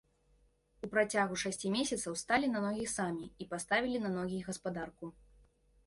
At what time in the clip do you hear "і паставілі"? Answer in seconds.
3.45-3.97